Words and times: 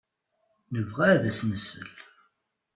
Nebɣa 0.73 1.05
ad 1.13 1.23
as-nsel. 1.29 1.89